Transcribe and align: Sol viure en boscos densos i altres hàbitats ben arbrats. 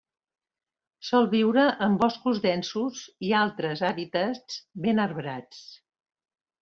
Sol 1.09 1.27
viure 1.33 1.65
en 1.89 1.99
boscos 2.03 2.41
densos 2.45 3.03
i 3.29 3.31
altres 3.43 3.87
hàbitats 3.91 4.59
ben 4.87 5.03
arbrats. 5.05 5.61